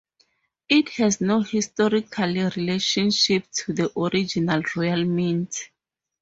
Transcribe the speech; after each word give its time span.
It 0.67 0.89
has 0.93 1.21
no 1.21 1.41
historical 1.43 2.25
relationship 2.33 3.45
to 3.57 3.73
the 3.73 3.91
original 3.95 4.63
Royal 4.75 5.05
Mint. 5.05 5.69